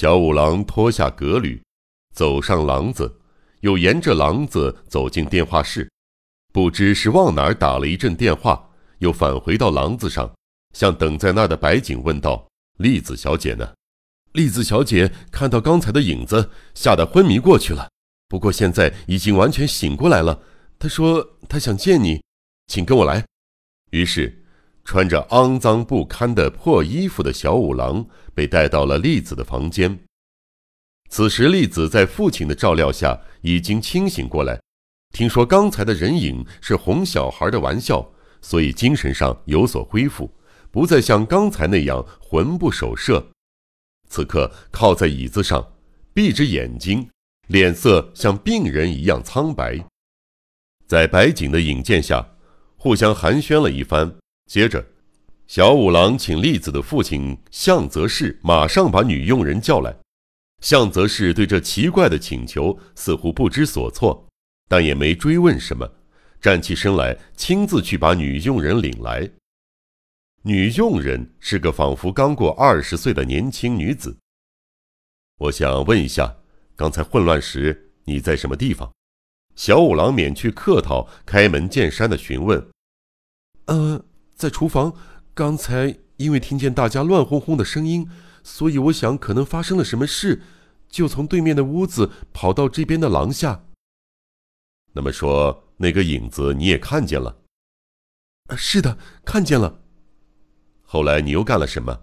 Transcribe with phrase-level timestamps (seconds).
[0.00, 1.60] 小五郎脱下革履，
[2.14, 3.18] 走上廊子，
[3.62, 5.90] 又沿着廊子走进电话室，
[6.52, 10.32] 不知是往哪儿打了一阵电话，又返回到廊子上，
[10.72, 12.46] 向等在那儿的白景问道
[12.78, 13.72] ：“栗子小姐呢？”
[14.34, 17.88] 栗子小姐看到刚才的影子，吓得昏迷过去了。
[18.28, 20.40] 不过现在已经完全醒过来了。
[20.78, 22.22] 她说她想见你，
[22.68, 23.26] 请跟我来。
[23.90, 24.37] 于是，
[24.88, 29.98] 穿着肮脏不堪的破衣服的小五郎被带到了栗子的房间。
[31.10, 34.58] 此时，栗子在父亲的照料下已经清醒过来，
[35.12, 38.10] 听说刚才的人影是哄小孩的玩笑，
[38.40, 40.30] 所以精神上有所恢复，
[40.70, 43.28] 不再像刚才那样魂不守舍。
[44.08, 45.74] 此刻靠在椅子上，
[46.14, 47.06] 闭着眼睛，
[47.48, 49.84] 脸色像病人一样苍白。
[50.86, 52.26] 在白景的引荐下，
[52.78, 54.16] 互相寒暄了一番。
[54.48, 54.82] 接着，
[55.46, 59.94] 小五郎请栗子的父亲向泽氏马上把女佣人叫来。
[60.62, 64.26] 向泽氏对这奇怪的请求似乎不知所措，
[64.66, 65.86] 但也没追问什么，
[66.40, 69.30] 站起身来，亲自去把女佣人领来。
[70.42, 74.16] 女佣人是个仿佛刚过二十岁的年轻女子。
[75.40, 76.34] 我想问一下，
[76.74, 78.90] 刚才混乱时你在什么地方？
[79.54, 82.66] 小五郎免去客套，开门见山的询问
[83.66, 84.02] ：“呃，
[84.38, 84.94] 在厨房。
[85.34, 88.08] 刚才因为听见大家乱哄哄的声音，
[88.42, 90.40] 所以我想可能发生了什么事，
[90.88, 93.64] 就从对面的屋子跑到这边的廊下。
[94.94, 97.36] 那么说，那个影子你也看见了？
[98.56, 99.80] 是的，看见了。
[100.82, 102.00] 后来你又干了什么？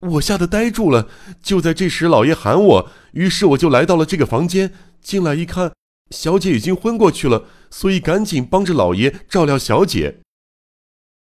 [0.00, 1.08] 我吓得呆住了。
[1.42, 4.74] 就在这时，老爷喊我，于是我就来到了这个房间。
[5.00, 5.72] 进来一看。”
[6.10, 10.20] 小姐已经昏过去了，所以赶紧帮着老爷照料小姐。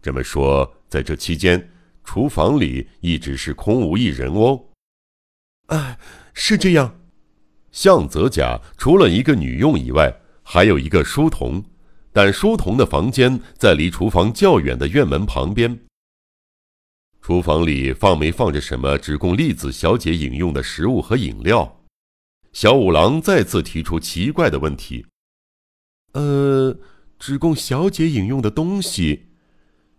[0.04, 1.70] 这么说，在这期间，
[2.04, 4.66] 厨房里一直是空无一人哦。
[5.68, 5.98] 哎，
[6.34, 7.00] 是这样。
[7.72, 11.64] 向泽家除了一个女佣以外，还有一个书童，
[12.12, 15.80] 但书童的房间在离厨房较远的院门旁边。
[17.22, 21.80] 厨房里放没放着什么只供栗子小姐饮用的食物和饮料？
[22.52, 25.06] 小五郎再次提出奇怪的问题
[26.12, 26.78] ：“呃，
[27.18, 29.28] 只供小姐饮用的东西。”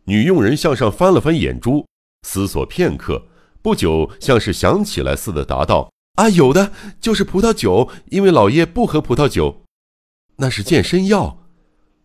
[0.06, 1.86] 女佣人向上翻了翻眼珠，
[2.28, 3.28] 思索片刻，
[3.62, 6.72] 不久像是想起来似的答道：“啊，有的，
[7.02, 9.64] 就是葡萄酒，因为老爷不喝葡萄酒。”
[10.38, 11.48] 那是健身药。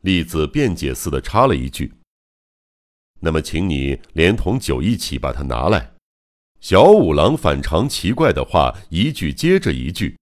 [0.01, 1.93] 栗子辩解似的插了一句
[3.21, 5.93] ：“那么，请你连同酒一起把它拿来。”
[6.61, 10.17] 小五郎反常奇怪的话一句接着一句。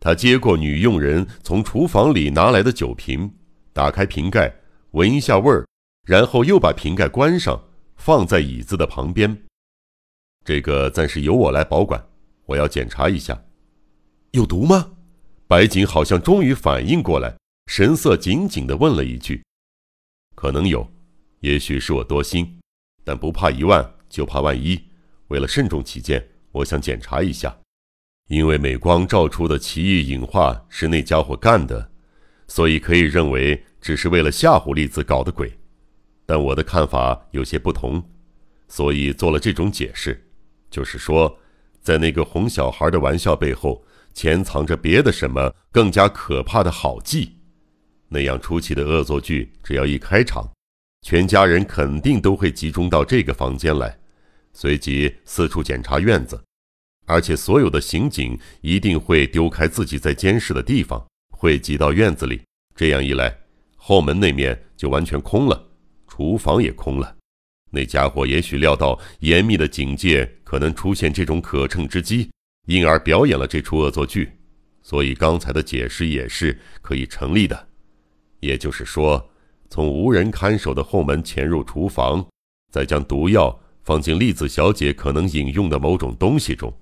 [0.00, 3.32] 他接过女佣人从厨房里拿来的酒瓶，
[3.72, 4.54] 打开瓶盖，
[4.90, 5.66] 闻一下味儿，
[6.04, 7.62] 然后又把瓶盖关上，
[7.96, 9.36] 放在椅子的旁边。
[10.44, 12.06] 这个暂时由我来保管，
[12.46, 13.42] 我要检查一下，
[14.32, 14.92] 有毒吗？
[15.46, 17.34] 白景好像终于反应过来，
[17.66, 19.42] 神色紧紧地问了一句
[20.36, 20.86] ：“可能有，
[21.40, 22.58] 也许是我多心，
[23.04, 24.78] 但不怕一万，就怕万一。
[25.28, 27.56] 为了慎重起见，我想检查一下。”
[28.28, 31.90] 因为美光照出的奇异影画是那家伙干的，
[32.48, 35.52] 所以可以认为只是为了吓唬栗子搞的鬼。
[36.26, 38.02] 但我的看法有些不同，
[38.68, 40.26] 所以做了这种解释，
[40.70, 41.38] 就是说，
[41.80, 47.36] 在那个哄小孩的玩笑背后，潜藏着别的什么更加可怕的好计。
[48.08, 50.48] 那样出奇的恶作剧，只要一开场，
[51.02, 53.98] 全家人肯定都会集中到这个房间来，
[54.52, 56.42] 随即四处检查院子。
[57.06, 62.40] 而且，所有的刑警一定会丢开自己在监视的地方，汇集到院子里。
[62.74, 63.36] 这样一来，
[63.76, 65.68] 后门那面就完全空了，
[66.14, 67.16] 厨房也空了。
[67.72, 72.30] 那家伙也许料到严密的警戒可能出现这种可乘之机，
[72.66, 74.30] 因而表演了这出恶作剧。
[74.80, 77.68] 所以刚才的解释也是可以成立的。
[78.38, 79.28] 也就是说，
[79.68, 82.24] 从无人看守的后门潜入厨房，
[82.70, 86.72] 再将毒药放进栗子小姐可能饮用的某种东西中。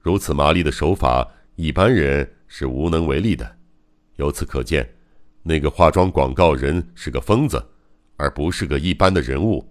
[0.00, 3.58] 如此麻利的手法，一般人是无能为力的。
[4.16, 4.92] 由此可见，
[5.44, 7.64] 那个化妆广告人是个疯子，
[8.22, 9.68] 而不是个一般的人物。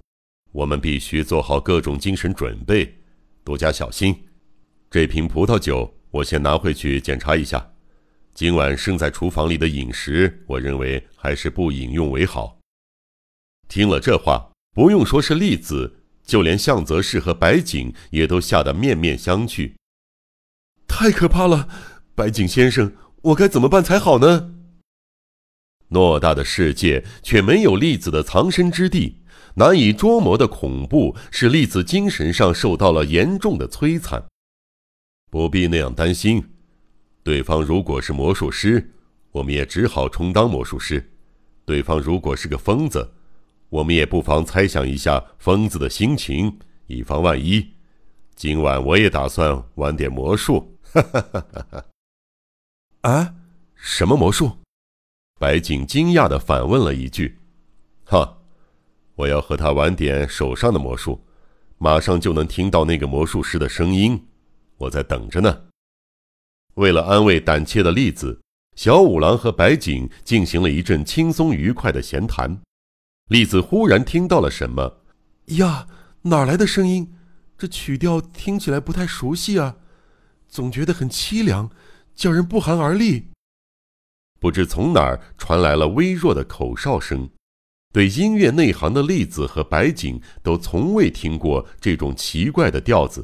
[0.52, 2.94] 我们必须做好各种精神准备，
[3.46, 4.14] 多加小心。
[4.90, 7.66] 这瓶葡萄酒，我先拿回去检查一下。
[8.34, 12.60] 今晚剩在厨房里的饮食，我认为还是不饮用为好。
[13.70, 19.72] 听了这话，不用说是栗子，就连向泽氏和白景也都吓得面面相觑。
[20.86, 21.70] 太可怕了，
[22.14, 24.56] 白井先生，我该怎么办才好呢？
[25.92, 29.18] 偌大的世界却没有粒子的藏身之地，
[29.56, 34.24] 难以捉摸的恐怖使粒子精神上受到了严重的摧残。
[35.30, 36.44] 不必那样担心。
[37.24, 38.94] 对方如果是魔术师，
[39.32, 41.00] 我们也只好充当魔术师；
[41.66, 43.12] 对方如果是个疯子，
[43.70, 46.58] 我们也不妨猜想一下疯子的心情，
[46.88, 47.66] 以防万一。
[48.34, 50.78] 今晚我也打算玩点魔术。
[50.94, 51.86] 哈哈哈哈哈！
[53.02, 53.36] 啊，
[53.76, 54.58] 什么魔术？
[55.42, 57.40] 白景惊讶的反问了一句
[58.06, 58.38] ：“哈，
[59.16, 61.20] 我要和他玩点手上的魔术，
[61.80, 64.28] 马上就能听到那个魔术师的声音。
[64.78, 65.64] 我在等着呢。”
[66.78, 68.40] 为了安慰胆怯的栗子，
[68.76, 72.62] 小五郎和白景进行了一阵轻松愉快的闲谈。
[73.30, 75.02] 栗子忽然听到了什么
[75.58, 75.88] ：“呀，
[76.22, 77.16] 哪来的声音？
[77.58, 79.78] 这曲调听起来不太熟悉啊！”
[80.48, 81.72] 总觉得很凄凉，
[82.14, 83.30] 叫人不寒而栗。
[84.42, 87.30] 不知从哪儿传来了微弱的口哨声，
[87.94, 93.24] 对音乐内行的栗子和白景都从未听过这种奇怪的调子。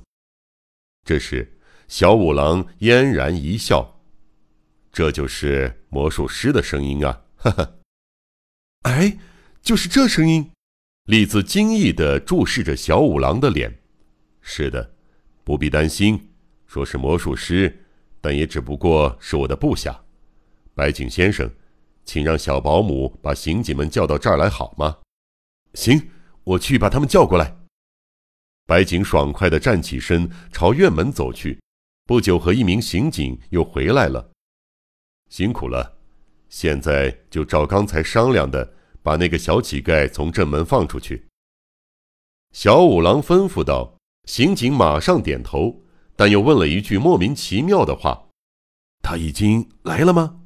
[1.04, 4.00] 这时，小五郎嫣然一笑
[4.94, 7.68] ：“这就是魔术师的声音啊！”哈哈。
[8.84, 9.18] 哎，
[9.64, 10.52] 就是这声音。
[11.06, 13.76] 栗子惊异地注视着小五郎的脸。
[14.42, 14.94] 是的，
[15.44, 16.30] 不必担心。
[16.68, 17.86] 说是魔术师，
[18.22, 20.00] 但也只不过是我的部下。
[20.78, 21.50] 白井先生，
[22.06, 25.00] 请让小保姆把刑警们叫到这儿来好吗？
[25.74, 26.12] 行，
[26.44, 27.58] 我去把他们叫过来。
[28.68, 31.60] 白井爽快地站起身，朝院门走去。
[32.06, 34.30] 不久，和一名刑警又回来了。
[35.32, 35.98] 辛苦了，
[36.48, 41.28] 现在就照刚才商量的，把那个小乞丐从正门放出去。
[42.52, 43.98] 小五郎吩咐道。
[44.26, 45.82] 刑警马上点头。
[46.16, 48.28] 但又问了一句莫名其妙的话
[49.02, 50.42] ：“他已经来了吗？”“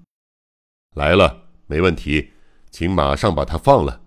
[0.95, 2.31] 来了，没问题，
[2.69, 4.01] 请马上把他放了。”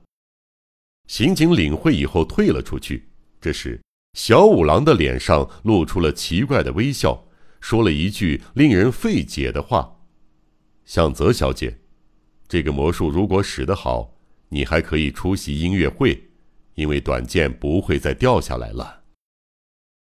[1.09, 3.09] 刑警领会以后退了出去。
[3.41, 3.81] 这时，
[4.15, 7.27] 小五郎的脸上露出了奇怪的微笑，
[7.61, 9.99] 说了一句令人费解的话
[10.85, 11.79] ：“向泽小姐，
[12.49, 14.17] 这个魔术如果使得好，
[14.49, 16.31] 你还可以出席音乐会，
[16.75, 19.04] 因为短剑不会再掉下来了。”